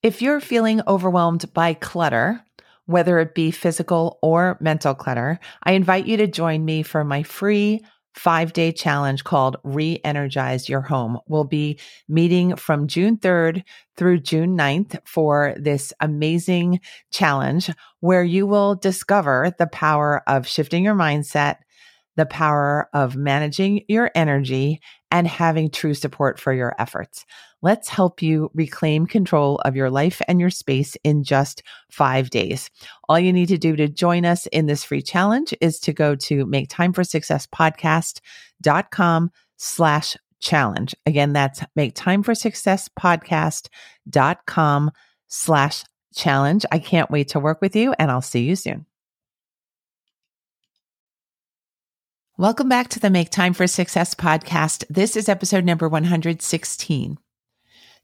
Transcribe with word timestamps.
If 0.00 0.22
you're 0.22 0.40
feeling 0.40 0.80
overwhelmed 0.86 1.52
by 1.52 1.74
clutter, 1.74 2.44
whether 2.86 3.18
it 3.18 3.34
be 3.34 3.50
physical 3.50 4.20
or 4.22 4.56
mental 4.60 4.94
clutter, 4.94 5.40
I 5.64 5.72
invite 5.72 6.06
you 6.06 6.16
to 6.18 6.28
join 6.28 6.64
me 6.64 6.84
for 6.84 7.02
my 7.02 7.24
free 7.24 7.84
five 8.14 8.52
day 8.52 8.70
challenge 8.70 9.24
called 9.24 9.56
Re 9.64 10.00
Energize 10.04 10.68
Your 10.68 10.82
Home. 10.82 11.18
We'll 11.26 11.42
be 11.42 11.80
meeting 12.08 12.54
from 12.54 12.86
June 12.86 13.16
3rd 13.16 13.64
through 13.96 14.20
June 14.20 14.56
9th 14.56 15.00
for 15.04 15.56
this 15.58 15.92
amazing 15.98 16.78
challenge 17.10 17.68
where 17.98 18.22
you 18.22 18.46
will 18.46 18.76
discover 18.76 19.52
the 19.58 19.66
power 19.66 20.22
of 20.28 20.46
shifting 20.46 20.84
your 20.84 20.94
mindset, 20.94 21.56
the 22.14 22.26
power 22.26 22.88
of 22.92 23.16
managing 23.16 23.82
your 23.88 24.12
energy, 24.14 24.80
and 25.10 25.26
having 25.26 25.70
true 25.70 25.94
support 25.94 26.38
for 26.38 26.52
your 26.52 26.74
efforts. 26.78 27.24
Let's 27.60 27.88
help 27.88 28.22
you 28.22 28.50
reclaim 28.54 29.06
control 29.06 29.56
of 29.64 29.74
your 29.74 29.90
life 29.90 30.22
and 30.28 30.40
your 30.40 30.50
space 30.50 30.96
in 31.02 31.24
just 31.24 31.62
five 31.90 32.30
days. 32.30 32.70
All 33.08 33.18
you 33.18 33.32
need 33.32 33.48
to 33.48 33.58
do 33.58 33.74
to 33.76 33.88
join 33.88 34.24
us 34.24 34.46
in 34.46 34.66
this 34.66 34.84
free 34.84 35.02
challenge 35.02 35.54
is 35.60 35.80
to 35.80 35.92
go 35.92 36.14
to 36.16 36.46
make 36.46 36.68
time 36.68 36.92
for 36.92 37.02
success 37.02 37.46
podcast.com 37.46 39.30
slash 39.56 40.16
challenge. 40.40 40.94
Again, 41.04 41.32
that's 41.32 41.62
make 41.74 41.94
time 41.94 42.22
for 42.22 42.34
success 42.34 42.88
podcast.com 42.98 44.90
slash 45.26 45.84
challenge. 46.14 46.64
I 46.70 46.78
can't 46.78 47.10
wait 47.10 47.28
to 47.28 47.40
work 47.40 47.60
with 47.60 47.74
you 47.74 47.92
and 47.98 48.10
I'll 48.10 48.22
see 48.22 48.42
you 48.42 48.54
soon. 48.56 48.86
Welcome 52.40 52.68
back 52.68 52.86
to 52.90 53.00
the 53.00 53.10
Make 53.10 53.30
Time 53.30 53.52
for 53.52 53.66
Success 53.66 54.14
podcast. 54.14 54.84
This 54.88 55.16
is 55.16 55.28
episode 55.28 55.64
number 55.64 55.88
116. 55.88 57.18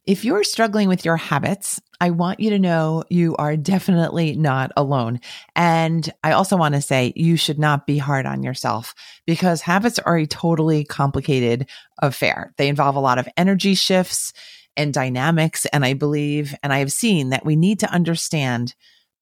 If 0.06 0.24
you're 0.24 0.42
struggling 0.42 0.88
with 0.88 1.04
your 1.04 1.16
habits, 1.16 1.80
I 2.00 2.10
want 2.10 2.40
you 2.40 2.50
to 2.50 2.58
know 2.58 3.04
you 3.08 3.36
are 3.36 3.56
definitely 3.56 4.34
not 4.34 4.72
alone. 4.76 5.20
And 5.54 6.12
I 6.24 6.32
also 6.32 6.56
want 6.56 6.74
to 6.74 6.82
say 6.82 7.12
you 7.14 7.36
should 7.36 7.60
not 7.60 7.86
be 7.86 7.96
hard 7.96 8.26
on 8.26 8.42
yourself 8.42 8.96
because 9.24 9.60
habits 9.60 10.00
are 10.00 10.16
a 10.16 10.26
totally 10.26 10.82
complicated 10.82 11.68
affair. 12.02 12.52
They 12.56 12.66
involve 12.66 12.96
a 12.96 13.00
lot 13.00 13.18
of 13.20 13.28
energy 13.36 13.76
shifts 13.76 14.32
and 14.76 14.92
dynamics. 14.92 15.64
And 15.66 15.84
I 15.84 15.94
believe, 15.94 16.56
and 16.60 16.72
I 16.72 16.80
have 16.80 16.90
seen 16.90 17.28
that 17.28 17.46
we 17.46 17.54
need 17.54 17.78
to 17.78 17.92
understand 17.92 18.74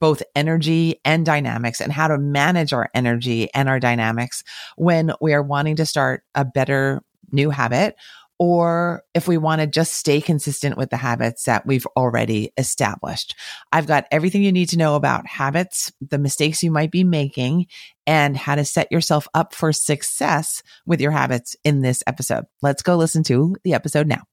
both 0.03 0.20
energy 0.34 1.00
and 1.05 1.25
dynamics 1.25 1.81
and 1.81 1.92
how 1.92 2.08
to 2.08 2.19
manage 2.19 2.72
our 2.72 2.91
energy 2.92 3.48
and 3.55 3.69
our 3.69 3.78
dynamics 3.78 4.42
when 4.75 5.12
we 5.20 5.33
are 5.33 5.45
wanting 5.45 5.77
to 5.77 5.86
start 5.86 6.25
a 6.34 6.45
better 6.45 7.00
new 7.31 7.50
habit 7.50 7.95
or 8.36 9.05
if 9.14 9.28
we 9.28 9.39
want 9.39 9.61
to 9.61 9.69
just 9.69 9.92
stay 9.92 10.20
consistent 10.20 10.77
with 10.77 10.91
the 10.91 10.97
habits 10.97 11.45
that 11.45 11.64
we've 11.64 11.86
already 11.97 12.53
established. 12.58 13.36
I've 13.73 13.86
got 13.86 14.06
everything 14.11 14.42
you 14.42 14.50
need 14.50 14.70
to 14.70 14.77
know 14.77 14.97
about 14.97 15.25
habits, 15.28 15.92
the 16.00 16.19
mistakes 16.19 16.64
you 16.64 16.73
might 16.73 16.91
be 16.91 17.05
making, 17.05 17.69
and 18.05 18.36
how 18.36 18.56
to 18.56 18.64
set 18.64 18.91
yourself 18.91 19.28
up 19.34 19.55
for 19.55 19.73
success 19.73 20.64
with 20.84 21.00
your 21.00 21.12
habits 21.12 21.55
in 21.62 21.83
this 21.83 22.03
episode. 22.08 22.47
Let's 22.61 22.83
go 22.83 22.97
listen 22.97 23.23
to 23.25 23.55
the 23.62 23.75
episode 23.75 24.08
now. 24.08 24.25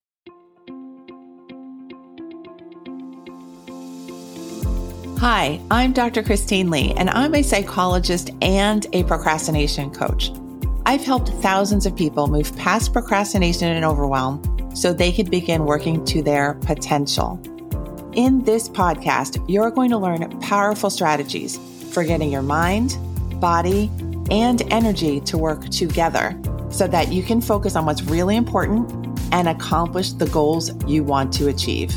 Hi, 5.19 5.59
I'm 5.69 5.91
Dr. 5.91 6.23
Christine 6.23 6.69
Li, 6.69 6.93
and 6.95 7.09
I'm 7.09 7.35
a 7.35 7.41
psychologist 7.41 8.29
and 8.41 8.87
a 8.93 9.03
procrastination 9.03 9.91
coach. 9.91 10.31
I've 10.85 11.03
helped 11.03 11.27
thousands 11.41 11.85
of 11.85 11.93
people 11.93 12.27
move 12.27 12.55
past 12.55 12.93
procrastination 12.93 13.67
and 13.67 13.83
overwhelm 13.83 14.41
so 14.73 14.93
they 14.93 15.11
could 15.11 15.29
begin 15.29 15.65
working 15.65 16.05
to 16.05 16.21
their 16.21 16.53
potential. 16.61 17.37
In 18.13 18.45
this 18.45 18.69
podcast, 18.69 19.43
you're 19.49 19.71
going 19.71 19.89
to 19.89 19.97
learn 19.97 20.39
powerful 20.39 20.89
strategies 20.89 21.59
for 21.91 22.05
getting 22.05 22.31
your 22.31 22.41
mind, 22.41 22.97
body, 23.41 23.91
and 24.31 24.61
energy 24.71 25.19
to 25.19 25.37
work 25.37 25.67
together 25.67 26.41
so 26.69 26.87
that 26.87 27.11
you 27.11 27.23
can 27.23 27.41
focus 27.41 27.75
on 27.75 27.85
what's 27.85 28.03
really 28.03 28.37
important 28.37 28.89
and 29.33 29.49
accomplish 29.49 30.13
the 30.13 30.27
goals 30.27 30.71
you 30.85 31.03
want 31.03 31.33
to 31.33 31.49
achieve. 31.49 31.93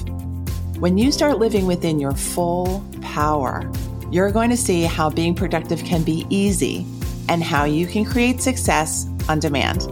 When 0.83 0.99
you 0.99 1.13
start 1.13 1.39
living 1.39 1.67
within 1.67 2.01
your 2.01 2.11
full 2.11 2.85
power, 3.03 3.71
you're 4.11 4.33
going 4.33 4.51
to 4.51 4.57
see 4.57 4.83
how 4.83 5.11
being 5.11 5.33
productive 5.33 5.85
can 5.85 6.03
be 6.03 6.27
easy 6.29 6.85
and 7.29 7.41
how 7.41 7.63
you 7.63 7.87
can 7.87 8.05
create 8.05 8.41
success 8.41 9.07
on 9.29 9.39
demand. 9.39 9.87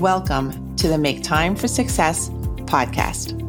Welcome 0.00 0.76
to 0.76 0.88
the 0.88 0.96
Make 0.96 1.22
Time 1.22 1.54
for 1.54 1.68
Success 1.68 2.30
podcast. 2.64 3.43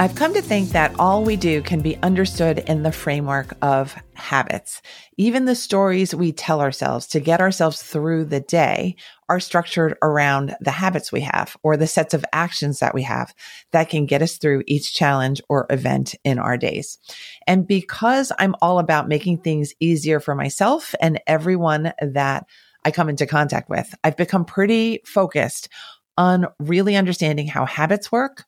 I've 0.00 0.16
come 0.16 0.34
to 0.34 0.42
think 0.42 0.70
that 0.70 0.98
all 0.98 1.22
we 1.22 1.36
do 1.36 1.62
can 1.62 1.80
be 1.80 1.96
understood 1.98 2.58
in 2.58 2.82
the 2.82 2.90
framework 2.90 3.56
of 3.62 3.94
habits. 4.14 4.82
Even 5.16 5.44
the 5.44 5.54
stories 5.54 6.12
we 6.12 6.32
tell 6.32 6.60
ourselves 6.60 7.06
to 7.08 7.20
get 7.20 7.40
ourselves 7.40 7.80
through 7.80 8.24
the 8.24 8.40
day 8.40 8.96
are 9.28 9.38
structured 9.38 9.96
around 10.02 10.56
the 10.60 10.72
habits 10.72 11.12
we 11.12 11.20
have 11.20 11.56
or 11.62 11.76
the 11.76 11.86
sets 11.86 12.12
of 12.12 12.24
actions 12.32 12.80
that 12.80 12.92
we 12.92 13.04
have 13.04 13.32
that 13.70 13.88
can 13.88 14.04
get 14.04 14.20
us 14.20 14.36
through 14.36 14.64
each 14.66 14.94
challenge 14.94 15.40
or 15.48 15.66
event 15.70 16.16
in 16.24 16.40
our 16.40 16.56
days. 16.56 16.98
And 17.46 17.64
because 17.64 18.32
I'm 18.36 18.56
all 18.60 18.80
about 18.80 19.08
making 19.08 19.38
things 19.38 19.74
easier 19.78 20.18
for 20.18 20.34
myself 20.34 20.96
and 21.00 21.20
everyone 21.28 21.92
that 22.02 22.46
I 22.84 22.90
come 22.90 23.08
into 23.08 23.26
contact 23.26 23.70
with, 23.70 23.94
I've 24.02 24.16
become 24.16 24.44
pretty 24.44 25.00
focused 25.06 25.68
on 26.16 26.46
really 26.58 26.96
understanding 26.96 27.46
how 27.46 27.66
habits 27.66 28.10
work 28.12 28.44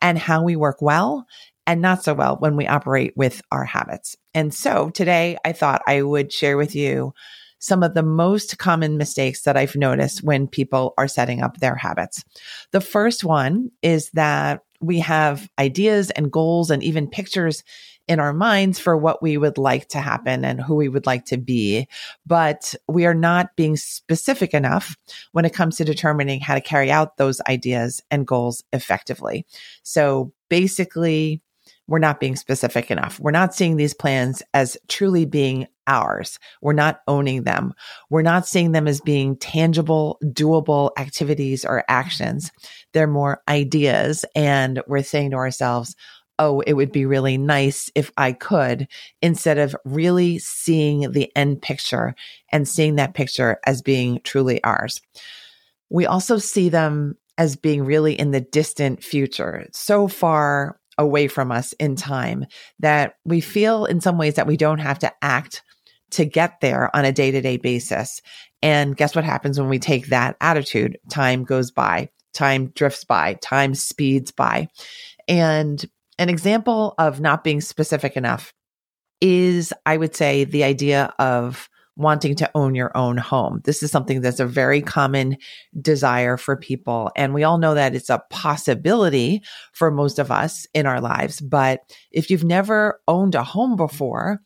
and 0.00 0.18
how 0.18 0.42
we 0.42 0.56
work 0.56 0.80
well 0.80 1.26
and 1.66 1.80
not 1.80 2.02
so 2.02 2.14
well 2.14 2.36
when 2.36 2.56
we 2.56 2.66
operate 2.66 3.12
with 3.16 3.42
our 3.52 3.64
habits. 3.64 4.16
And 4.34 4.52
so 4.52 4.90
today 4.90 5.36
I 5.44 5.52
thought 5.52 5.82
I 5.86 6.02
would 6.02 6.32
share 6.32 6.56
with 6.56 6.74
you 6.74 7.12
some 7.60 7.82
of 7.82 7.94
the 7.94 8.02
most 8.02 8.58
common 8.58 8.96
mistakes 8.96 9.42
that 9.42 9.56
I've 9.56 9.76
noticed 9.76 10.22
when 10.24 10.48
people 10.48 10.94
are 10.96 11.08
setting 11.08 11.42
up 11.42 11.58
their 11.58 11.74
habits. 11.74 12.24
The 12.72 12.80
first 12.80 13.22
one 13.22 13.70
is 13.82 14.10
that 14.14 14.62
we 14.80 15.00
have 15.00 15.48
ideas 15.58 16.10
and 16.10 16.32
goals 16.32 16.70
and 16.70 16.82
even 16.82 17.06
pictures 17.06 17.62
in 18.10 18.18
our 18.18 18.32
minds 18.32 18.80
for 18.80 18.96
what 18.96 19.22
we 19.22 19.36
would 19.36 19.56
like 19.56 19.86
to 19.86 20.00
happen 20.00 20.44
and 20.44 20.60
who 20.60 20.74
we 20.74 20.88
would 20.88 21.06
like 21.06 21.26
to 21.26 21.36
be. 21.36 21.86
But 22.26 22.74
we 22.88 23.06
are 23.06 23.14
not 23.14 23.54
being 23.54 23.76
specific 23.76 24.52
enough 24.52 24.96
when 25.30 25.44
it 25.44 25.54
comes 25.54 25.76
to 25.76 25.84
determining 25.84 26.40
how 26.40 26.56
to 26.56 26.60
carry 26.60 26.90
out 26.90 27.18
those 27.18 27.40
ideas 27.42 28.02
and 28.10 28.26
goals 28.26 28.64
effectively. 28.72 29.46
So 29.84 30.32
basically, 30.48 31.40
we're 31.86 32.00
not 32.00 32.18
being 32.18 32.34
specific 32.34 32.90
enough. 32.90 33.20
We're 33.20 33.30
not 33.30 33.54
seeing 33.54 33.76
these 33.76 33.94
plans 33.94 34.42
as 34.54 34.76
truly 34.88 35.24
being 35.24 35.68
ours. 35.86 36.40
We're 36.60 36.72
not 36.72 37.00
owning 37.06 37.44
them. 37.44 37.74
We're 38.10 38.22
not 38.22 38.46
seeing 38.46 38.72
them 38.72 38.88
as 38.88 39.00
being 39.00 39.36
tangible, 39.36 40.18
doable 40.24 40.90
activities 40.98 41.64
or 41.64 41.84
actions. 41.88 42.50
They're 42.92 43.06
more 43.06 43.42
ideas. 43.48 44.24
And 44.34 44.82
we're 44.88 45.02
saying 45.02 45.30
to 45.30 45.36
ourselves, 45.36 45.94
oh, 46.40 46.60
it 46.60 46.72
would 46.72 46.90
be 46.90 47.06
really 47.06 47.36
nice 47.38 47.90
if 47.94 48.10
I 48.16 48.32
could, 48.32 48.88
instead 49.22 49.58
of 49.58 49.76
really 49.84 50.38
seeing 50.38 51.12
the 51.12 51.30
end 51.36 51.62
picture 51.62 52.16
and 52.50 52.66
seeing 52.66 52.96
that 52.96 53.14
picture 53.14 53.60
as 53.64 53.82
being 53.82 54.20
truly 54.24 54.64
ours. 54.64 55.00
We 55.90 56.06
also 56.06 56.38
see 56.38 56.70
them 56.70 57.16
as 57.38 57.56
being 57.56 57.84
really 57.84 58.18
in 58.18 58.32
the 58.32 58.40
distant 58.40 59.04
future, 59.04 59.68
so 59.72 60.08
far 60.08 60.80
away 60.98 61.28
from 61.28 61.52
us 61.52 61.72
in 61.74 61.94
time 61.94 62.46
that 62.78 63.16
we 63.24 63.40
feel 63.40 63.84
in 63.84 64.00
some 64.00 64.18
ways 64.18 64.34
that 64.34 64.46
we 64.46 64.56
don't 64.56 64.80
have 64.80 64.98
to 64.98 65.12
act 65.22 65.62
to 66.10 66.24
get 66.24 66.60
there 66.60 66.94
on 66.94 67.04
a 67.04 67.12
day 67.12 67.30
to 67.30 67.40
day 67.40 67.56
basis. 67.56 68.20
And 68.62 68.96
guess 68.96 69.14
what 69.14 69.24
happens 69.24 69.60
when 69.60 69.68
we 69.68 69.78
take 69.78 70.08
that 70.08 70.36
attitude? 70.40 70.98
Time 71.10 71.44
goes 71.44 71.70
by, 71.70 72.10
time 72.32 72.68
drifts 72.68 73.04
by, 73.04 73.34
time 73.34 73.74
speeds 73.74 74.32
by. 74.32 74.68
And 75.28 75.84
an 76.20 76.28
example 76.28 76.94
of 76.98 77.18
not 77.18 77.42
being 77.42 77.62
specific 77.62 78.16
enough 78.16 78.52
is, 79.22 79.72
I 79.86 79.96
would 79.96 80.14
say, 80.14 80.44
the 80.44 80.64
idea 80.64 81.12
of 81.18 81.68
wanting 81.96 82.36
to 82.36 82.50
own 82.54 82.74
your 82.74 82.94
own 82.96 83.16
home. 83.16 83.62
This 83.64 83.82
is 83.82 83.90
something 83.90 84.20
that's 84.20 84.38
a 84.38 84.46
very 84.46 84.82
common 84.82 85.38
desire 85.80 86.36
for 86.36 86.56
people. 86.56 87.10
And 87.16 87.32
we 87.32 87.42
all 87.42 87.58
know 87.58 87.74
that 87.74 87.94
it's 87.94 88.10
a 88.10 88.22
possibility 88.30 89.42
for 89.72 89.90
most 89.90 90.18
of 90.18 90.30
us 90.30 90.66
in 90.74 90.86
our 90.86 91.00
lives. 91.00 91.40
But 91.40 91.80
if 92.10 92.30
you've 92.30 92.44
never 92.44 93.00
owned 93.08 93.34
a 93.34 93.42
home 93.42 93.76
before, 93.76 94.40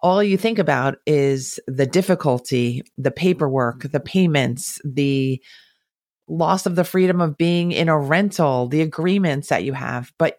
all 0.00 0.22
you 0.22 0.36
think 0.36 0.58
about 0.58 0.96
is 1.06 1.58
the 1.66 1.86
difficulty, 1.86 2.82
the 2.98 3.10
paperwork, 3.10 3.82
the 3.82 4.00
payments, 4.00 4.78
the 4.84 5.42
loss 6.28 6.66
of 6.66 6.76
the 6.76 6.84
freedom 6.84 7.20
of 7.20 7.38
being 7.38 7.72
in 7.72 7.88
a 7.88 7.98
rental, 7.98 8.68
the 8.68 8.82
agreements 8.82 9.48
that 9.48 9.64
you 9.64 9.72
have. 9.72 10.12
But 10.18 10.38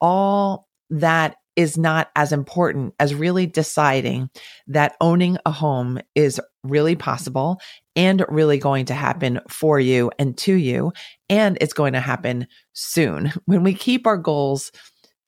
all 0.00 0.68
that 0.90 1.36
is 1.58 1.76
not 1.76 2.08
as 2.14 2.30
important 2.30 2.94
as 3.00 3.16
really 3.16 3.44
deciding 3.44 4.30
that 4.68 4.96
owning 5.00 5.36
a 5.44 5.50
home 5.50 5.98
is 6.14 6.40
really 6.62 6.94
possible 6.94 7.60
and 7.96 8.24
really 8.28 8.58
going 8.58 8.84
to 8.84 8.94
happen 8.94 9.40
for 9.48 9.80
you 9.80 10.08
and 10.20 10.38
to 10.38 10.54
you. 10.54 10.92
And 11.28 11.58
it's 11.60 11.72
going 11.72 11.94
to 11.94 12.00
happen 12.00 12.46
soon. 12.74 13.32
When 13.46 13.64
we 13.64 13.74
keep 13.74 14.06
our 14.06 14.16
goals 14.16 14.70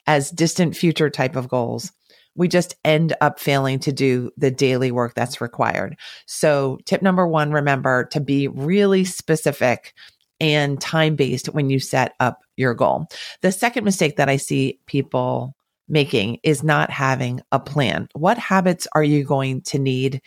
as 0.07 0.31
distant 0.31 0.77
future 0.77 1.11
type 1.11 1.35
of 1.35 1.49
goals, 1.49 1.91
we 2.37 2.47
just 2.47 2.77
end 2.85 3.13
up 3.21 3.41
failing 3.41 3.81
to 3.81 3.93
do 3.93 4.31
the 4.37 4.53
daily 4.53 4.93
work 4.93 5.15
that's 5.15 5.41
required. 5.41 5.97
So, 6.27 6.79
tip 6.87 7.03
number 7.03 7.27
one 7.27 7.51
remember 7.51 8.05
to 8.13 8.21
be 8.21 8.47
really 8.47 9.05
specific 9.05 9.95
and 10.41 10.81
time 10.81 11.17
based 11.17 11.47
when 11.49 11.71
you 11.71 11.81
set 11.81 12.15
up 12.21 12.39
your 12.61 12.75
goal. 12.75 13.07
The 13.41 13.51
second 13.51 13.85
mistake 13.85 14.17
that 14.17 14.29
I 14.29 14.37
see 14.37 14.79
people 14.87 15.57
making 15.89 16.39
is 16.45 16.63
not 16.63 16.91
having 16.91 17.41
a 17.51 17.59
plan. 17.59 18.09
What 18.13 18.39
habits 18.39 18.87
are 18.95 19.03
you 19.03 19.25
going 19.25 19.63
to 19.63 19.79
need 19.79 20.21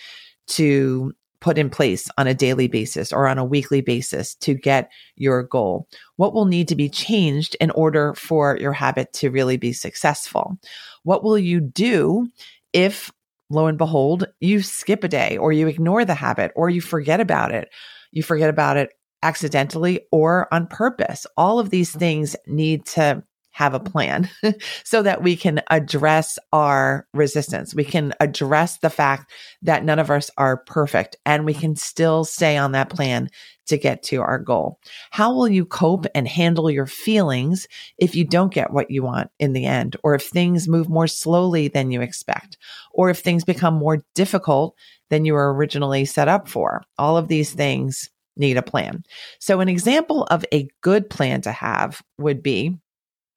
to 0.47 1.13
put 1.39 1.57
in 1.57 1.69
place 1.69 2.09
on 2.17 2.25
a 2.25 2.33
daily 2.33 2.67
basis 2.67 3.11
or 3.11 3.27
on 3.27 3.37
a 3.37 3.45
weekly 3.45 3.81
basis 3.81 4.35
to 4.35 4.53
get 4.53 4.89
your 5.15 5.43
goal? 5.43 5.87
What 6.15 6.33
will 6.33 6.45
need 6.45 6.67
to 6.69 6.75
be 6.75 6.89
changed 6.89 7.55
in 7.59 7.69
order 7.71 8.13
for 8.15 8.57
your 8.57 8.73
habit 8.73 9.13
to 9.13 9.29
really 9.29 9.57
be 9.57 9.73
successful? 9.73 10.57
What 11.03 11.23
will 11.23 11.37
you 11.37 11.59
do 11.59 12.29
if, 12.73 13.11
lo 13.49 13.67
and 13.67 13.77
behold, 13.77 14.25
you 14.39 14.61
skip 14.61 15.03
a 15.03 15.07
day 15.07 15.37
or 15.37 15.51
you 15.51 15.67
ignore 15.67 16.05
the 16.05 16.15
habit 16.15 16.51
or 16.55 16.69
you 16.69 16.81
forget 16.81 17.19
about 17.19 17.51
it? 17.51 17.69
You 18.11 18.23
forget 18.23 18.49
about 18.49 18.77
it 18.77 18.93
accidentally 19.23 20.01
or 20.11 20.53
on 20.53 20.67
purpose. 20.67 21.25
All 21.37 21.59
of 21.59 21.69
these 21.69 21.89
mm-hmm. 21.91 21.99
things 21.99 22.35
need 22.47 22.85
to 22.87 23.23
have 23.53 23.75
a 23.75 23.79
plan 23.79 24.27
so 24.83 25.03
that 25.03 25.21
we 25.21 25.35
can 25.35 25.61
address 25.69 26.39
our 26.51 27.07
resistance. 27.13 27.73
We 27.73 27.83
can 27.83 28.13
address 28.19 28.79
the 28.79 28.89
fact 28.89 29.31
that 29.61 29.85
none 29.85 29.99
of 29.99 30.09
us 30.09 30.31
are 30.37 30.57
perfect 30.57 31.17
and 31.23 31.45
we 31.45 31.53
can 31.53 31.75
still 31.75 32.25
stay 32.25 32.57
on 32.57 32.71
that 32.71 32.89
plan 32.89 33.29
to 33.67 33.77
get 33.77 34.03
to 34.03 34.21
our 34.21 34.39
goal. 34.39 34.79
How 35.11 35.33
will 35.33 35.47
you 35.47 35.65
cope 35.65 36.05
and 36.15 36.27
handle 36.27 36.69
your 36.69 36.87
feelings 36.87 37.67
if 37.97 38.15
you 38.15 38.25
don't 38.25 38.53
get 38.53 38.73
what 38.73 38.91
you 38.91 39.03
want 39.03 39.29
in 39.39 39.53
the 39.53 39.65
end, 39.65 39.95
or 40.03 40.15
if 40.15 40.23
things 40.23 40.67
move 40.67 40.89
more 40.89 41.07
slowly 41.07 41.69
than 41.69 41.91
you 41.91 42.01
expect, 42.01 42.57
or 42.91 43.09
if 43.09 43.19
things 43.19 43.45
become 43.45 43.75
more 43.75 44.03
difficult 44.15 44.75
than 45.09 45.25
you 45.25 45.33
were 45.33 45.53
originally 45.53 46.05
set 46.05 46.27
up 46.27 46.49
for? 46.49 46.83
All 46.97 47.17
of 47.17 47.29
these 47.29 47.53
things 47.53 48.09
need 48.35 48.57
a 48.57 48.61
plan. 48.61 49.03
So 49.39 49.59
an 49.59 49.69
example 49.69 50.23
of 50.25 50.45
a 50.53 50.67
good 50.81 51.09
plan 51.09 51.41
to 51.41 51.51
have 51.51 52.01
would 52.17 52.41
be 52.41 52.77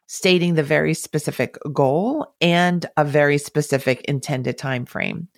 stating 0.06 0.54
the 0.54 0.62
very 0.62 0.94
specific 0.94 1.58
goal 1.72 2.34
and 2.40 2.86
a 2.96 3.04
very 3.04 3.38
specific 3.38 4.02
intended 4.02 4.56
time 4.56 4.86
frame 4.86 5.28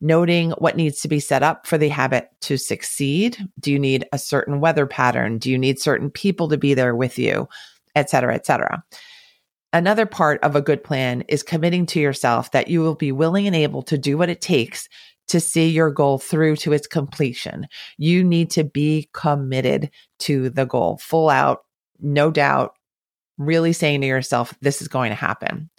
noting 0.00 0.52
what 0.52 0.76
needs 0.76 1.00
to 1.00 1.08
be 1.08 1.20
set 1.20 1.42
up 1.42 1.66
for 1.66 1.76
the 1.76 1.88
habit 1.88 2.28
to 2.40 2.56
succeed. 2.56 3.36
Do 3.58 3.72
you 3.72 3.78
need 3.78 4.06
a 4.12 4.18
certain 4.18 4.60
weather 4.60 4.86
pattern? 4.86 5.38
Do 5.38 5.50
you 5.50 5.58
need 5.58 5.80
certain 5.80 6.10
people 6.10 6.48
to 6.48 6.56
be 6.56 6.74
there 6.74 6.94
with 6.94 7.18
you? 7.18 7.48
Et 7.94 8.08
cetera 8.08 8.34
et 8.34 8.46
cetera. 8.46 8.84
Another 9.72 10.06
part 10.06 10.42
of 10.42 10.56
a 10.56 10.62
good 10.62 10.82
plan 10.82 11.22
is 11.22 11.42
committing 11.42 11.84
to 11.86 12.00
yourself 12.00 12.52
that 12.52 12.68
you 12.68 12.80
will 12.80 12.94
be 12.94 13.12
willing 13.12 13.46
and 13.46 13.56
able 13.56 13.82
to 13.82 13.98
do 13.98 14.16
what 14.16 14.30
it 14.30 14.40
takes 14.40 14.88
to 15.28 15.40
see 15.40 15.68
your 15.68 15.90
goal 15.90 16.18
through 16.18 16.56
to 16.56 16.72
its 16.72 16.86
completion 16.86 17.66
you 17.96 18.24
need 18.24 18.50
to 18.50 18.64
be 18.64 19.08
committed 19.12 19.90
to 20.18 20.50
the 20.50 20.66
goal 20.66 20.98
full 20.98 21.28
out 21.28 21.64
no 22.00 22.30
doubt 22.30 22.74
really 23.38 23.72
saying 23.72 24.00
to 24.00 24.06
yourself, 24.06 24.52
this 24.60 24.82
is 24.82 24.88
going 24.88 25.10
to 25.10 25.16
happen. 25.16 25.70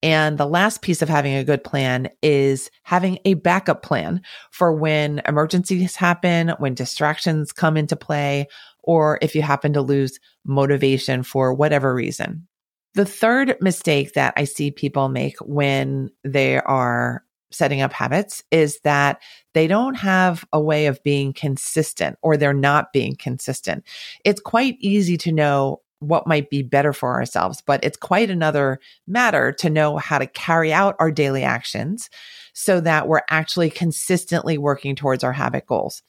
And 0.00 0.38
the 0.38 0.46
last 0.46 0.82
piece 0.82 1.02
of 1.02 1.08
having 1.08 1.34
a 1.34 1.42
good 1.42 1.64
plan 1.64 2.08
is 2.22 2.70
having 2.84 3.18
a 3.24 3.34
backup 3.34 3.82
plan 3.82 4.22
for 4.52 4.72
when 4.72 5.20
emergencies 5.26 5.96
happen, 5.96 6.50
when 6.58 6.74
distractions 6.74 7.50
come 7.50 7.76
into 7.76 7.96
play, 7.96 8.46
or 8.84 9.18
if 9.22 9.34
you 9.34 9.42
happen 9.42 9.72
to 9.72 9.82
lose 9.82 10.20
motivation 10.44 11.24
for 11.24 11.52
whatever 11.52 11.92
reason. 11.92 12.46
The 12.94 13.04
third 13.04 13.56
mistake 13.60 14.14
that 14.14 14.34
I 14.36 14.44
see 14.44 14.70
people 14.70 15.08
make 15.08 15.36
when 15.40 16.10
they 16.22 16.60
are 16.60 17.24
setting 17.50 17.80
up 17.80 17.92
habits 17.92 18.42
is 18.50 18.80
that 18.80 19.20
they 19.54 19.66
don't 19.66 19.94
have 19.94 20.44
a 20.52 20.60
way 20.60 20.86
of 20.86 21.02
being 21.02 21.32
consistent 21.32 22.18
or 22.22 22.36
they're 22.36 22.52
not 22.52 22.92
being 22.92 23.16
consistent. 23.16 23.84
It's 24.24 24.40
quite 24.40 24.76
easy 24.80 25.16
to 25.18 25.32
know 25.32 25.80
what 26.00 26.26
might 26.26 26.50
be 26.50 26.62
better 26.62 26.92
for 26.92 27.14
ourselves. 27.14 27.62
But 27.64 27.82
it's 27.82 27.96
quite 27.96 28.30
another 28.30 28.78
matter 29.06 29.52
to 29.52 29.70
know 29.70 29.96
how 29.96 30.18
to 30.18 30.26
carry 30.26 30.72
out 30.72 30.96
our 30.98 31.10
daily 31.10 31.42
actions 31.42 32.08
so 32.52 32.80
that 32.80 33.08
we're 33.08 33.22
actually 33.30 33.70
consistently 33.70 34.58
working 34.58 34.94
towards 34.94 35.24
our 35.24 35.32
habit 35.32 35.66
goals. 35.66 36.02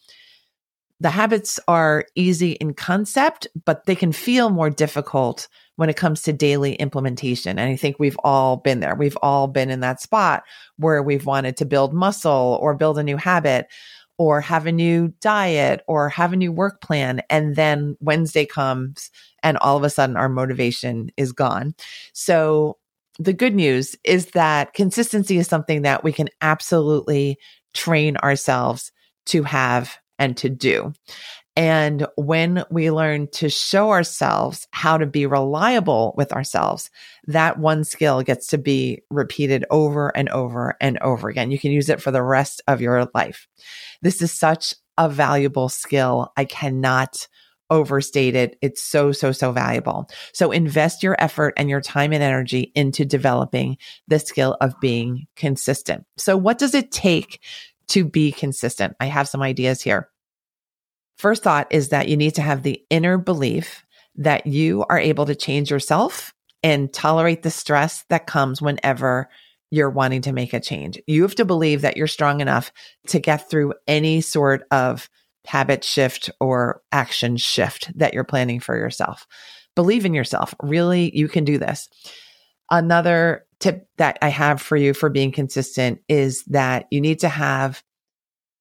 The 0.99 1.09
habits 1.09 1.59
are 1.67 2.05
easy 2.15 2.51
in 2.53 2.73
concept, 2.73 3.47
but 3.65 3.85
they 3.85 3.95
can 3.95 4.11
feel 4.11 4.49
more 4.49 4.69
difficult 4.69 5.47
when 5.79 5.89
it 5.89 5.95
comes 5.95 6.21
to 6.21 6.33
daily 6.33 6.73
implementation. 6.73 7.57
And 7.57 7.71
I 7.71 7.77
think 7.77 7.99
we've 7.99 8.19
all 8.21 8.57
been 8.57 8.81
there. 8.81 8.95
We've 8.95 9.17
all 9.21 9.47
been 9.47 9.69
in 9.69 9.79
that 9.79 10.01
spot 10.01 10.43
where 10.75 11.01
we've 11.01 11.25
wanted 11.25 11.55
to 11.55 11.65
build 11.65 11.93
muscle 11.93 12.59
or 12.61 12.75
build 12.75 12.99
a 12.99 13.03
new 13.03 13.15
habit 13.15 13.67
or 14.17 14.41
have 14.41 14.65
a 14.65 14.73
new 14.73 15.13
diet 15.21 15.81
or 15.87 16.09
have 16.09 16.33
a 16.33 16.35
new 16.35 16.51
work 16.51 16.81
plan. 16.81 17.21
And 17.29 17.55
then 17.55 17.95
Wednesday 18.01 18.45
comes 18.45 19.09
and 19.41 19.57
all 19.59 19.77
of 19.77 19.85
a 19.85 19.89
sudden 19.89 20.17
our 20.17 20.27
motivation 20.27 21.11
is 21.15 21.31
gone. 21.31 21.73
So 22.11 22.77
the 23.17 23.31
good 23.31 23.55
news 23.55 23.95
is 24.03 24.31
that 24.31 24.73
consistency 24.73 25.37
is 25.37 25.47
something 25.47 25.83
that 25.83 26.03
we 26.03 26.11
can 26.11 26.27
absolutely 26.41 27.37
train 27.73 28.17
ourselves 28.17 28.91
to 29.27 29.43
have 29.43 29.95
and 30.17 30.35
to 30.35 30.49
do. 30.49 30.91
And 31.59 32.07
when 32.15 32.63
we 32.71 32.89
learn 32.89 33.27
to 33.31 33.49
show 33.49 33.89
ourselves 33.89 34.65
how 34.71 34.97
to 34.97 35.05
be 35.05 35.25
reliable 35.25 36.13
with 36.15 36.31
ourselves, 36.31 36.89
that 37.27 37.59
one 37.59 37.83
skill 37.83 38.21
gets 38.21 38.47
to 38.47 38.57
be 38.57 39.01
repeated 39.09 39.65
over 39.69 40.15
and 40.15 40.29
over 40.29 40.77
and 40.79 40.97
over 40.99 41.27
again. 41.27 41.51
You 41.51 41.59
can 41.59 41.73
use 41.73 41.89
it 41.89 42.01
for 42.01 42.11
the 42.11 42.23
rest 42.23 42.61
of 42.69 42.79
your 42.79 43.11
life. 43.13 43.45
This 44.01 44.21
is 44.21 44.31
such 44.31 44.73
a 44.97 45.09
valuable 45.09 45.67
skill. 45.67 46.31
I 46.37 46.45
cannot 46.45 47.27
overstate 47.69 48.35
it. 48.35 48.57
It's 48.61 48.81
so, 48.81 49.11
so, 49.11 49.33
so 49.33 49.51
valuable. 49.51 50.09
So 50.31 50.53
invest 50.53 51.03
your 51.03 51.21
effort 51.21 51.55
and 51.57 51.69
your 51.69 51.81
time 51.81 52.13
and 52.13 52.23
energy 52.23 52.71
into 52.73 53.03
developing 53.03 53.75
the 54.07 54.19
skill 54.19 54.55
of 54.61 54.79
being 54.79 55.27
consistent. 55.35 56.05
So 56.15 56.37
what 56.37 56.57
does 56.57 56.73
it 56.73 56.89
take 56.89 57.43
to 57.89 58.05
be 58.05 58.31
consistent? 58.31 58.95
I 59.01 59.07
have 59.07 59.27
some 59.27 59.41
ideas 59.41 59.81
here. 59.81 60.09
First 61.19 61.43
thought 61.43 61.67
is 61.69 61.89
that 61.89 62.07
you 62.07 62.15
need 62.15 62.35
to 62.35 62.41
have 62.41 62.63
the 62.63 62.81
inner 62.89 63.17
belief 63.17 63.85
that 64.15 64.47
you 64.47 64.85
are 64.89 64.97
able 64.97 65.25
to 65.25 65.35
change 65.35 65.69
yourself 65.69 66.33
and 66.63 66.91
tolerate 66.93 67.43
the 67.43 67.51
stress 67.51 68.05
that 68.07 68.25
comes 68.25 68.61
whenever 68.61 69.29
you're 69.69 69.89
wanting 69.89 70.21
to 70.21 70.31
make 70.31 70.53
a 70.53 70.61
change. 70.61 70.97
You 71.07 71.23
have 71.23 71.35
to 71.35 71.43
believe 71.43 71.81
that 71.81 71.97
you're 71.97 72.07
strong 72.07 72.39
enough 72.39 72.71
to 73.07 73.19
get 73.19 73.49
through 73.49 73.73
any 73.85 74.21
sort 74.21 74.63
of 74.71 75.09
habit 75.45 75.83
shift 75.83 76.29
or 76.39 76.81
action 76.93 77.35
shift 77.35 77.91
that 77.97 78.13
you're 78.13 78.23
planning 78.23 78.61
for 78.61 78.77
yourself. 78.77 79.27
Believe 79.75 80.05
in 80.05 80.13
yourself. 80.13 80.55
Really, 80.63 81.15
you 81.15 81.27
can 81.27 81.43
do 81.43 81.57
this. 81.57 81.89
Another 82.71 83.45
tip 83.59 83.89
that 83.97 84.17
I 84.21 84.29
have 84.29 84.61
for 84.61 84.77
you 84.77 84.93
for 84.93 85.09
being 85.09 85.33
consistent 85.33 85.99
is 86.07 86.45
that 86.45 86.85
you 86.91 87.01
need 87.01 87.19
to 87.19 87.29
have 87.29 87.83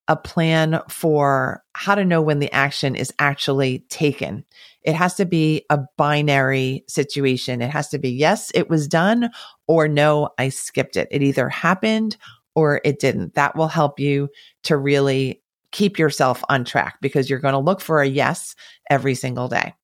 a 0.09 0.17
plan 0.17 0.81
for 0.89 1.63
how 1.75 1.95
to 1.95 2.05
know 2.05 2.23
when 2.23 2.39
the 2.39 2.51
action 2.53 2.97
is 2.97 3.13
actually 3.19 3.81
taken. 3.91 4.45
It 4.83 4.95
has 4.95 5.15
to 5.17 5.27
be 5.27 5.65
a 5.69 5.81
binary 5.97 6.85
situation. 6.89 7.61
It 7.61 7.71
has 7.71 7.89
to 7.91 7.99
be, 7.99 8.11
yes, 8.11 8.51
it 8.55 8.71
was 8.71 8.89
done 8.89 9.31
or 9.67 9.87
no, 9.87 10.31
I 10.39 10.49
skipped 10.49 10.97
it. 10.97 11.09
It 11.11 11.23
either 11.23 11.49
happened 11.51 12.17
or 12.55 12.81
it 12.85 12.99
didn't. 12.99 13.35
That 13.35 13.55
will 13.55 13.69
help 13.69 14.01
you 14.01 14.31
to 14.65 14.77
really 14.77 15.43
keep 15.73 15.99
yourself 15.99 16.43
on 16.49 16.65
track 16.65 16.97
because 17.03 17.29
you're 17.29 17.39
going 17.39 17.53
to 17.53 17.59
look 17.59 17.81
for 17.81 18.01
a 18.01 18.09
yes 18.09 18.55
every 18.89 19.15
single 19.15 19.49
day 19.49 19.75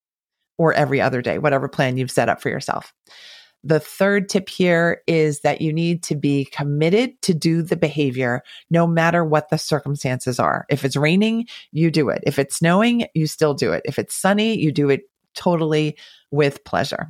or 0.57 0.73
every 0.73 1.01
other 1.01 1.21
day, 1.21 1.39
whatever 1.39 1.69
plan 1.69 1.99
you've 1.99 2.11
set 2.11 2.31
up 2.31 2.41
for 2.41 2.49
yourself. 2.49 2.95
The 3.67 3.81
third 3.81 4.29
tip 4.29 4.51
here 4.51 5.03
is 5.07 5.41
that 5.41 5.63
you 5.63 5.73
need 5.73 6.03
to 6.05 6.15
be 6.15 6.45
committed 6.45 7.21
to 7.23 7.33
do 7.33 7.63
the 7.63 7.77
behavior 7.77 8.43
no 8.71 8.87
matter 8.87 9.25
what 9.25 9.49
the 9.49 9.57
circumstances 9.57 10.39
are. 10.39 10.67
If 10.69 10.85
it's 10.85 10.97
raining, 10.97 11.47
you 11.73 11.91
do 11.91 12.11
it. 12.11 12.23
If 12.27 12.39
it's 12.39 12.57
snowing, 12.57 13.07
you 13.15 13.27
still 13.27 13.55
do 13.55 13.73
it. 13.73 13.83
If 13.87 13.99
it's 13.99 14.15
sunny, 14.15 14.59
you 14.59 14.71
do 14.71 14.91
it 14.91 15.03
totally 15.35 15.97
with 16.31 16.63
pleasure. 16.65 17.09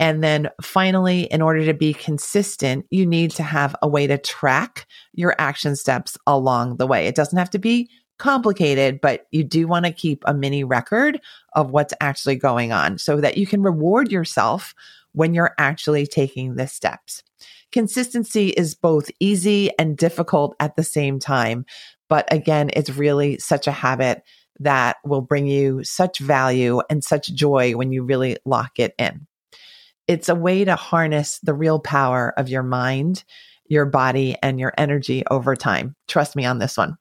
And 0.00 0.24
then 0.24 0.48
finally, 0.62 1.24
in 1.24 1.42
order 1.42 1.66
to 1.66 1.74
be 1.74 1.92
consistent, 1.92 2.86
you 2.90 3.04
need 3.04 3.30
to 3.32 3.42
have 3.42 3.76
a 3.82 3.88
way 3.88 4.06
to 4.06 4.16
track 4.16 4.86
your 5.12 5.34
action 5.38 5.76
steps 5.76 6.16
along 6.26 6.78
the 6.78 6.86
way. 6.86 7.06
It 7.06 7.14
doesn't 7.14 7.38
have 7.38 7.50
to 7.50 7.58
be 7.58 7.90
complicated, 8.18 9.00
but 9.00 9.26
you 9.32 9.44
do 9.44 9.66
want 9.66 9.84
to 9.84 9.92
keep 9.92 10.22
a 10.26 10.34
mini 10.34 10.64
record 10.64 11.20
of 11.54 11.70
what's 11.70 11.92
actually 12.00 12.36
going 12.36 12.72
on 12.72 12.96
so 12.96 13.20
that 13.20 13.36
you 13.36 13.46
can 13.46 13.62
reward 13.62 14.10
yourself 14.10 14.74
when 15.12 15.34
you're 15.34 15.54
actually 15.58 16.06
taking 16.06 16.54
the 16.54 16.66
steps. 16.66 17.22
Consistency 17.70 18.48
is 18.48 18.74
both 18.74 19.10
easy 19.20 19.70
and 19.78 19.96
difficult 19.96 20.54
at 20.60 20.76
the 20.76 20.84
same 20.84 21.18
time. 21.18 21.64
But 22.08 22.30
again, 22.32 22.70
it's 22.74 22.90
really 22.90 23.38
such 23.38 23.66
a 23.66 23.72
habit 23.72 24.22
that 24.60 24.96
will 25.04 25.22
bring 25.22 25.46
you 25.46 25.82
such 25.82 26.18
value 26.18 26.80
and 26.90 27.02
such 27.02 27.32
joy 27.34 27.74
when 27.74 27.90
you 27.92 28.04
really 28.04 28.36
lock 28.44 28.78
it 28.78 28.94
in. 28.98 29.26
It's 30.06 30.28
a 30.28 30.34
way 30.34 30.64
to 30.64 30.76
harness 30.76 31.38
the 31.42 31.54
real 31.54 31.78
power 31.78 32.34
of 32.36 32.48
your 32.48 32.62
mind, 32.62 33.24
your 33.66 33.86
body, 33.86 34.36
and 34.42 34.60
your 34.60 34.74
energy 34.76 35.22
over 35.30 35.56
time. 35.56 35.96
Trust 36.08 36.36
me 36.36 36.44
on 36.44 36.58
this 36.58 36.76
one. 36.76 36.96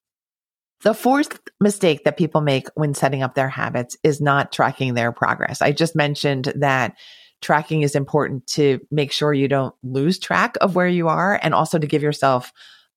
The 0.84 0.94
fourth 0.94 1.40
mistake 1.60 2.06
that 2.06 2.18
people 2.18 2.42
make 2.42 2.68
when 2.76 2.94
setting 2.94 3.22
up 3.22 3.36
their 3.36 3.50
habits 3.50 3.98
is 4.04 4.22
not 4.22 4.52
tracking 4.52 4.94
their 4.94 5.12
progress. 5.12 5.62
I 5.62 5.74
just 5.74 5.96
mentioned 5.96 6.54
that 6.56 6.96
tracking 7.42 7.82
is 7.82 7.96
important 7.96 8.48
to 8.48 8.80
make 8.92 9.12
sure 9.12 9.34
you 9.34 9.48
don't 9.48 9.76
lose 9.84 10.20
track 10.20 10.56
of 10.62 10.76
where 10.76 10.88
you 10.88 11.08
are 11.08 11.40
and 11.42 11.54
also 11.54 11.78
to 11.78 11.88
give 11.88 12.04
yourself 12.04 12.52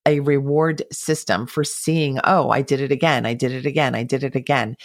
a 0.06 0.20
reward 0.20 0.82
system 0.92 1.46
for 1.46 1.64
seeing, 1.64 2.18
oh, 2.24 2.50
I 2.50 2.62
did 2.62 2.80
it 2.80 2.92
again. 2.92 3.24
I 3.24 3.34
did 3.34 3.52
it 3.52 3.66
again. 3.66 3.94
I 3.94 4.02
did 4.02 4.22
it 4.22 4.34
again. 4.34 4.76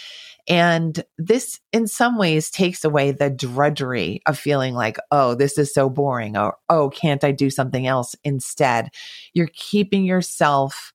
And 0.48 1.04
this, 1.18 1.60
in 1.72 1.86
some 1.86 2.16
ways, 2.16 2.50
takes 2.50 2.84
away 2.84 3.10
the 3.12 3.28
drudgery 3.28 4.22
of 4.26 4.38
feeling 4.38 4.74
like, 4.74 4.96
oh, 5.10 5.34
this 5.34 5.58
is 5.58 5.72
so 5.72 5.90
boring, 5.90 6.36
or 6.36 6.56
oh, 6.68 6.88
can't 6.88 7.22
I 7.22 7.32
do 7.32 7.50
something 7.50 7.86
else 7.86 8.14
instead? 8.24 8.88
You're 9.34 9.50
keeping 9.52 10.04
yourself 10.04 10.92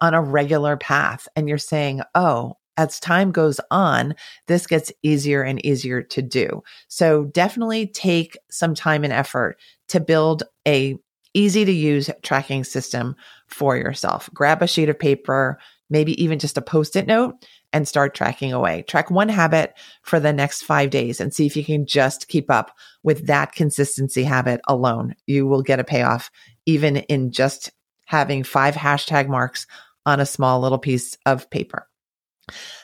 on 0.00 0.14
a 0.14 0.22
regular 0.22 0.76
path 0.76 1.28
and 1.36 1.48
you're 1.48 1.58
saying, 1.58 2.02
oh, 2.14 2.54
as 2.78 2.98
time 3.00 3.32
goes 3.32 3.60
on, 3.70 4.14
this 4.46 4.66
gets 4.66 4.90
easier 5.02 5.42
and 5.42 5.64
easier 5.66 6.00
to 6.00 6.22
do. 6.22 6.62
So 6.86 7.24
definitely 7.24 7.88
take 7.88 8.38
some 8.50 8.74
time 8.74 9.04
and 9.04 9.12
effort 9.12 9.58
to 9.88 10.00
build 10.00 10.44
a 10.66 10.96
easy 11.34 11.64
to 11.64 11.72
use 11.72 12.08
tracking 12.22 12.64
system 12.64 13.16
for 13.48 13.76
yourself. 13.76 14.30
Grab 14.32 14.62
a 14.62 14.66
sheet 14.66 14.88
of 14.88 14.98
paper, 14.98 15.58
maybe 15.90 16.20
even 16.22 16.38
just 16.38 16.56
a 16.56 16.62
post-it 16.62 17.06
note 17.06 17.34
and 17.72 17.86
start 17.86 18.14
tracking 18.14 18.52
away. 18.52 18.82
Track 18.88 19.10
one 19.10 19.28
habit 19.28 19.74
for 20.02 20.20
the 20.20 20.32
next 20.32 20.62
5 20.62 20.88
days 20.88 21.20
and 21.20 21.34
see 21.34 21.46
if 21.46 21.56
you 21.56 21.64
can 21.64 21.84
just 21.84 22.28
keep 22.28 22.50
up 22.50 22.76
with 23.02 23.26
that 23.26 23.52
consistency 23.52 24.22
habit 24.22 24.60
alone. 24.68 25.14
You 25.26 25.46
will 25.46 25.62
get 25.62 25.80
a 25.80 25.84
payoff 25.84 26.30
even 26.64 26.96
in 26.96 27.32
just 27.32 27.72
having 28.06 28.44
5 28.44 28.74
hashtag 28.74 29.28
marks 29.28 29.66
on 30.06 30.20
a 30.20 30.26
small 30.26 30.60
little 30.60 30.78
piece 30.78 31.18
of 31.26 31.50
paper. 31.50 31.87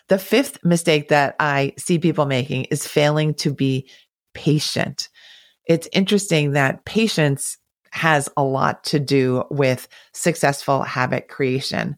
The 0.09 0.19
fifth 0.19 0.59
mistake 0.65 1.09
that 1.09 1.37
I 1.41 1.73
see 1.79 1.99
people 1.99 2.27
making 2.27 2.65
is 2.65 2.87
failing 2.87 3.35
to 3.35 3.53
be 3.53 3.89
patient. 4.35 5.09
It's 5.67 5.89
interesting 5.93 6.53
that 6.53 6.85
patience 6.85 7.57
has 7.91 8.29
a 8.37 8.43
lot 8.43 8.85
to 8.85 8.99
do 8.99 9.45
with 9.51 9.89
successful 10.13 10.83
habit 10.83 11.29
creation 11.29 11.97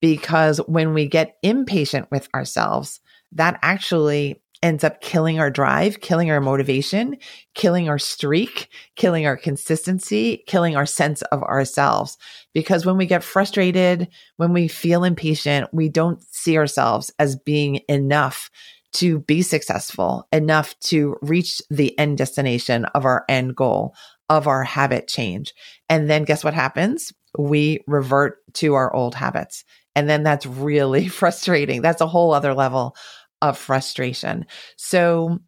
because 0.00 0.58
when 0.66 0.92
we 0.92 1.06
get 1.06 1.36
impatient 1.42 2.10
with 2.10 2.28
ourselves, 2.34 3.00
that 3.32 3.58
actually 3.62 4.42
ends 4.62 4.84
up 4.84 5.00
killing 5.00 5.38
our 5.38 5.50
drive, 5.50 6.00
killing 6.00 6.30
our 6.30 6.40
motivation, 6.40 7.16
killing 7.54 7.88
our 7.88 7.98
streak, 7.98 8.68
killing 8.94 9.26
our 9.26 9.36
consistency, 9.36 10.42
killing 10.46 10.76
our 10.76 10.86
sense 10.86 11.22
of 11.22 11.42
ourselves. 11.42 12.16
Because 12.54 12.86
when 12.86 12.96
we 12.96 13.06
get 13.06 13.22
frustrated, 13.22 14.08
when 14.36 14.52
we 14.52 14.68
feel 14.68 15.04
impatient, 15.04 15.68
we 15.72 15.88
don't 15.88 16.22
see 16.22 16.56
ourselves 16.56 17.12
as 17.18 17.36
being 17.36 17.80
enough 17.88 18.50
to 18.94 19.18
be 19.20 19.42
successful, 19.42 20.26
enough 20.32 20.78
to 20.80 21.16
reach 21.20 21.60
the 21.68 21.98
end 21.98 22.18
destination 22.18 22.86
of 22.86 23.04
our 23.04 23.24
end 23.28 23.54
goal, 23.54 23.94
of 24.28 24.46
our 24.46 24.64
habit 24.64 25.06
change. 25.06 25.54
And 25.88 26.08
then 26.08 26.24
guess 26.24 26.42
what 26.42 26.54
happens? 26.54 27.12
We 27.38 27.80
revert 27.86 28.38
to 28.54 28.74
our 28.74 28.92
old 28.94 29.14
habits. 29.14 29.64
And 29.94 30.08
then 30.08 30.22
that's 30.22 30.46
really 30.46 31.08
frustrating. 31.22 31.82
That's 31.82 32.00
a 32.00 32.06
whole 32.06 32.32
other 32.32 32.54
level 32.54 32.96
of 33.42 33.58
frustration. 33.58 34.46
So 34.76 35.40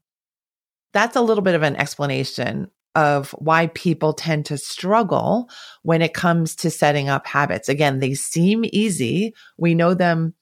that's 0.92 1.16
a 1.16 1.20
little 1.20 1.42
bit 1.42 1.54
of 1.54 1.62
an 1.62 1.76
explanation 1.76 2.70
of 2.94 3.30
why 3.32 3.68
people 3.68 4.12
tend 4.12 4.46
to 4.46 4.58
struggle 4.58 5.48
when 5.82 6.02
it 6.02 6.14
comes 6.14 6.56
to 6.56 6.70
setting 6.70 7.08
up 7.08 7.26
habits. 7.26 7.68
Again, 7.68 8.00
they 8.00 8.14
seem 8.14 8.64
easy. 8.72 9.34
We 9.56 9.74
know 9.74 9.94
them 9.94 10.34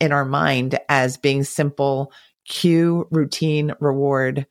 in 0.00 0.12
our 0.12 0.24
mind 0.24 0.78
as 0.88 1.16
being 1.16 1.44
simple 1.44 2.12
cue, 2.48 3.06
routine, 3.10 3.72
reward 3.80 4.46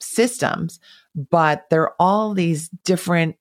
systems, 0.00 0.80
but 1.14 1.64
there 1.70 1.82
are 1.82 1.94
all 1.98 2.32
these 2.32 2.68
different 2.84 3.36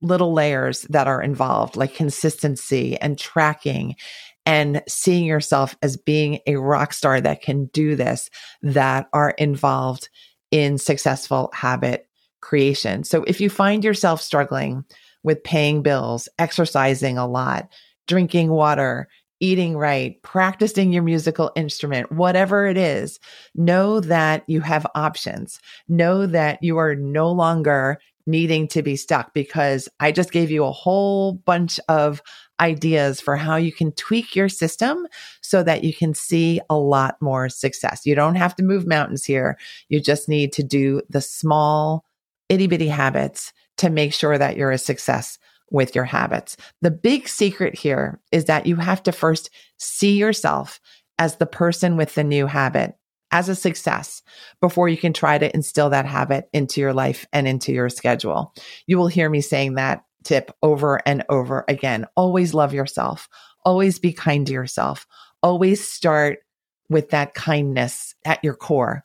little 0.00 0.32
layers 0.32 0.82
that 0.90 1.06
are 1.06 1.22
involved, 1.22 1.76
like 1.76 1.94
consistency 1.94 2.96
and 2.98 3.18
tracking 3.18 3.96
and 4.44 4.82
seeing 4.88 5.24
yourself 5.24 5.76
as 5.82 5.96
being 5.96 6.40
a 6.46 6.56
rock 6.56 6.92
star 6.92 7.20
that 7.20 7.42
can 7.42 7.66
do 7.66 7.96
this 7.96 8.30
that 8.62 9.08
are 9.12 9.30
involved 9.38 10.08
in 10.50 10.78
successful 10.78 11.50
habit 11.54 12.08
creation. 12.40 13.04
So 13.04 13.24
if 13.24 13.40
you 13.40 13.48
find 13.48 13.84
yourself 13.84 14.20
struggling 14.20 14.84
with 15.22 15.44
paying 15.44 15.82
bills, 15.82 16.28
exercising 16.38 17.16
a 17.16 17.26
lot, 17.26 17.68
drinking 18.08 18.50
water, 18.50 19.08
eating 19.40 19.76
right, 19.76 20.20
practicing 20.22 20.92
your 20.92 21.02
musical 21.02 21.50
instrument, 21.56 22.12
whatever 22.12 22.66
it 22.66 22.76
is, 22.76 23.18
know 23.54 24.00
that 24.00 24.44
you 24.46 24.60
have 24.60 24.86
options. 24.94 25.60
Know 25.88 26.26
that 26.26 26.62
you 26.62 26.78
are 26.78 26.94
no 26.94 27.30
longer 27.30 27.98
needing 28.24 28.68
to 28.68 28.82
be 28.82 28.94
stuck 28.94 29.34
because 29.34 29.88
I 29.98 30.12
just 30.12 30.30
gave 30.30 30.50
you 30.50 30.64
a 30.64 30.72
whole 30.72 31.32
bunch 31.32 31.80
of 31.88 32.22
ideas 32.62 33.20
for 33.20 33.36
how 33.36 33.56
you 33.56 33.72
can 33.72 33.92
tweak 33.92 34.36
your 34.36 34.48
system 34.48 35.06
so 35.42 35.62
that 35.64 35.82
you 35.82 35.92
can 35.92 36.14
see 36.14 36.60
a 36.70 36.76
lot 36.76 37.16
more 37.20 37.48
success. 37.48 38.06
You 38.06 38.14
don't 38.14 38.36
have 38.36 38.54
to 38.56 38.62
move 38.62 38.86
mountains 38.86 39.24
here. 39.24 39.58
You 39.88 40.00
just 40.00 40.28
need 40.28 40.52
to 40.54 40.62
do 40.62 41.02
the 41.10 41.20
small 41.20 42.04
itty 42.48 42.68
bitty 42.68 42.88
habits 42.88 43.52
to 43.78 43.90
make 43.90 44.14
sure 44.14 44.38
that 44.38 44.56
you're 44.56 44.70
a 44.70 44.78
success 44.78 45.38
with 45.70 45.94
your 45.94 46.04
habits. 46.04 46.56
The 46.82 46.90
big 46.90 47.28
secret 47.28 47.76
here 47.76 48.20
is 48.30 48.44
that 48.44 48.66
you 48.66 48.76
have 48.76 49.02
to 49.04 49.12
first 49.12 49.50
see 49.78 50.16
yourself 50.16 50.80
as 51.18 51.36
the 51.36 51.46
person 51.46 51.96
with 51.96 52.14
the 52.14 52.24
new 52.24 52.46
habit 52.46 52.94
as 53.32 53.48
a 53.48 53.54
success 53.54 54.22
before 54.60 54.88
you 54.88 54.98
can 54.98 55.12
try 55.12 55.38
to 55.38 55.52
instill 55.54 55.90
that 55.90 56.06
habit 56.06 56.48
into 56.52 56.80
your 56.80 56.92
life 56.92 57.26
and 57.32 57.48
into 57.48 57.72
your 57.72 57.88
schedule. 57.88 58.54
You 58.86 58.98
will 58.98 59.08
hear 59.08 59.28
me 59.30 59.40
saying 59.40 59.74
that 59.74 60.04
tip 60.22 60.50
over 60.62 61.00
and 61.06 61.24
over 61.28 61.64
again. 61.68 62.06
Always 62.16 62.54
love 62.54 62.72
yourself. 62.72 63.28
Always 63.64 63.98
be 63.98 64.12
kind 64.12 64.46
to 64.46 64.52
yourself. 64.52 65.06
Always 65.42 65.86
start 65.86 66.40
with 66.88 67.10
that 67.10 67.34
kindness 67.34 68.14
at 68.24 68.42
your 68.44 68.54
core 68.54 69.04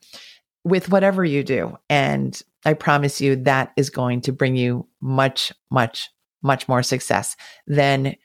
with 0.63 0.89
whatever 0.89 1.24
you 1.24 1.43
do. 1.43 1.77
And 1.89 2.39
I 2.65 2.74
promise 2.74 3.21
you 3.21 3.38
that 3.38 3.71
is 3.77 3.89
going 3.89 4.21
to 4.21 4.33
bring 4.33 4.55
you 4.55 4.88
much, 5.00 5.53
much, 5.71 6.09
much 6.41 6.67
more 6.67 6.83
success 6.83 7.38
than 7.65 8.15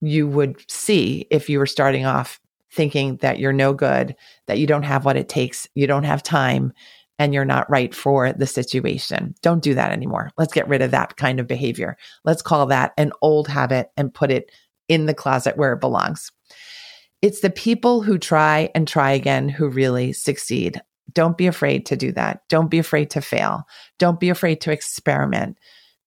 you 0.00 0.26
would 0.28 0.62
see 0.70 1.26
if 1.30 1.48
you 1.48 1.58
were 1.58 1.66
starting 1.66 2.04
off 2.04 2.40
thinking 2.70 3.16
that 3.16 3.38
you're 3.38 3.52
no 3.52 3.72
good, 3.72 4.14
that 4.46 4.58
you 4.58 4.66
don't 4.66 4.82
have 4.82 5.04
what 5.04 5.16
it 5.16 5.28
takes, 5.28 5.66
you 5.74 5.86
don't 5.86 6.04
have 6.04 6.22
time, 6.22 6.72
and 7.18 7.34
you're 7.34 7.44
not 7.44 7.68
right 7.68 7.94
for 7.94 8.32
the 8.32 8.46
situation. 8.46 9.34
Don't 9.42 9.62
do 9.62 9.74
that 9.74 9.92
anymore. 9.92 10.30
Let's 10.38 10.52
get 10.52 10.68
rid 10.68 10.82
of 10.82 10.92
that 10.92 11.16
kind 11.16 11.40
of 11.40 11.46
behavior. 11.46 11.96
Let's 12.24 12.42
call 12.42 12.66
that 12.66 12.92
an 12.96 13.12
old 13.22 13.48
habit 13.48 13.90
and 13.96 14.14
put 14.14 14.30
it 14.30 14.50
in 14.88 15.06
the 15.06 15.14
closet 15.14 15.56
where 15.56 15.72
it 15.72 15.80
belongs. 15.80 16.30
It's 17.20 17.40
the 17.40 17.50
people 17.50 18.02
who 18.02 18.18
try 18.18 18.70
and 18.74 18.86
try 18.86 19.10
again 19.10 19.48
who 19.48 19.68
really 19.68 20.12
succeed. 20.12 20.80
Don't 21.12 21.36
be 21.36 21.46
afraid 21.46 21.86
to 21.86 21.96
do 21.96 22.12
that. 22.12 22.42
Don't 22.48 22.70
be 22.70 22.78
afraid 22.78 23.10
to 23.10 23.20
fail. 23.20 23.64
Don't 23.98 24.20
be 24.20 24.28
afraid 24.28 24.60
to 24.62 24.72
experiment. 24.72 25.58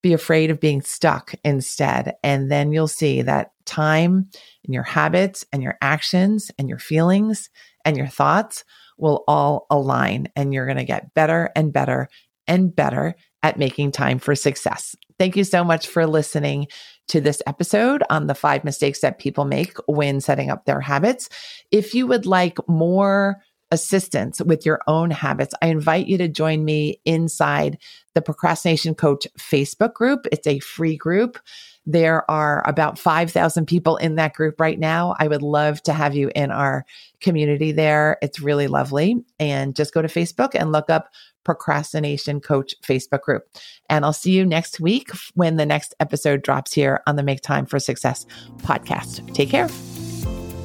Be 0.02 0.14
afraid 0.14 0.50
of 0.50 0.60
being 0.60 0.82
stuck 0.82 1.34
instead. 1.44 2.16
And 2.24 2.50
then 2.50 2.72
you'll 2.72 2.88
see 2.88 3.22
that 3.22 3.52
time 3.66 4.30
and 4.64 4.74
your 4.74 4.84
habits 4.84 5.46
and 5.52 5.62
your 5.62 5.78
actions 5.82 6.50
and 6.58 6.70
your 6.70 6.80
feelings 6.80 7.50
and 7.84 7.98
your 7.98 8.08
thoughts 8.08 8.64
will 9.02 9.24
all 9.28 9.66
align 9.70 10.28
and 10.36 10.54
you're 10.54 10.66
going 10.66 10.78
to 10.78 10.86
get 10.86 11.14
better 11.14 11.50
and 11.56 11.74
better 11.74 12.08
and 12.48 12.74
better 12.74 13.16
at 13.44 13.58
making 13.58 13.92
time 13.92 14.20
for 14.20 14.36
success. 14.36 14.96
Thank 15.20 15.36
you 15.36 15.44
so 15.44 15.64
much 15.64 15.88
for 15.88 16.08
listening 16.08 16.68
to 17.10 17.20
this 17.20 17.42
episode 17.46 18.04
on 18.10 18.28
the 18.28 18.36
five 18.36 18.64
mistakes 18.64 19.02
that 19.02 19.20
people 19.20 19.46
make 19.46 19.76
when 19.88 20.22
setting 20.22 20.50
up 20.50 20.66
their 20.66 20.80
habits. 20.80 21.30
If 21.72 21.94
you 21.94 22.08
would 22.08 22.26
like 22.26 22.58
more 22.68 23.42
assistance 23.72 24.42
with 24.42 24.66
your 24.66 24.82
own 24.88 25.12
habits, 25.12 25.54
I 25.62 25.68
invite 25.68 26.08
you 26.08 26.18
to 26.18 26.28
join 26.28 26.64
me 26.64 27.00
inside 27.06 27.78
the 28.14 28.22
Procrastination 28.22 28.96
Coach 28.96 29.28
Facebook 29.40 29.94
group. 29.94 30.28
It's 30.32 30.48
a 30.48 30.60
free 30.60 30.98
group. 30.98 31.40
There 31.86 32.30
are 32.30 32.68
about 32.68 33.00
5,000 33.00 33.66
people 33.66 33.98
in 33.98 34.16
that 34.16 34.34
group 34.34 34.60
right 34.60 34.78
now. 34.78 35.16
I 35.18 35.28
would 35.28 35.42
love 35.42 35.82
to 35.84 35.94
have 35.94 36.14
you 36.14 36.30
in 36.36 36.52
our 36.52 36.86
community 37.22 37.72
there. 37.72 38.18
It's 38.22 38.40
really 38.40 38.68
lovely. 38.68 39.24
And 39.40 39.76
just 39.76 39.94
go 39.94 40.02
to 40.02 40.08
Facebook 40.08 40.52
and 40.54 40.72
look 40.72 40.90
up 40.90 41.10
Procrastination 41.44 42.40
Coach 42.40 42.76
Facebook 42.84 43.22
group. 43.22 43.44
And 43.90 44.06
I'll 44.06 44.14
see 44.14 44.32
you 44.32 44.46
next 44.46 44.80
week 44.80 45.10
when 45.34 45.56
the 45.56 45.66
next 45.66 45.96
episode 46.00 46.44
drops 46.44 46.72
here 46.74 47.02
on 47.08 47.16
the 47.16 47.24
Make 47.24 47.42
Time 47.42 47.66
for 47.66 47.80
Success 47.80 48.28
podcast. 48.58 49.34
Take 49.34 49.50
care. 49.50 49.68